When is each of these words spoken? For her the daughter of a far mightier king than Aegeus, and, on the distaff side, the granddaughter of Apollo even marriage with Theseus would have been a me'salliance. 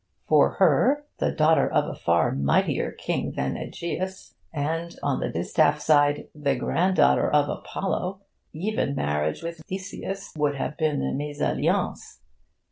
For 0.27 0.53
her 0.53 1.05
the 1.19 1.31
daughter 1.31 1.71
of 1.71 1.85
a 1.87 1.93
far 1.93 2.31
mightier 2.31 2.91
king 2.91 3.33
than 3.33 3.55
Aegeus, 3.55 4.33
and, 4.51 4.95
on 5.03 5.19
the 5.19 5.29
distaff 5.29 5.79
side, 5.79 6.27
the 6.33 6.55
granddaughter 6.55 7.29
of 7.29 7.49
Apollo 7.49 8.19
even 8.51 8.95
marriage 8.95 9.43
with 9.43 9.61
Theseus 9.67 10.33
would 10.35 10.55
have 10.55 10.75
been 10.75 11.03
a 11.03 11.13
me'salliance. 11.13 12.19